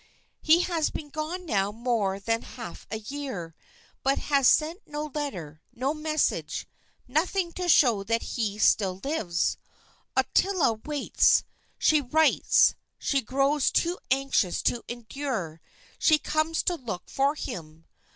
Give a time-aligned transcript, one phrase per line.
[0.41, 3.53] "He has been gone now more than half a year,
[4.01, 6.65] but has sent no letter, no message,
[7.07, 9.57] nothing to show that he still lives.
[10.17, 11.43] Ottila waits,
[11.77, 15.61] she writes, she grows too anxious to endure,
[15.99, 17.85] she comes to look for him.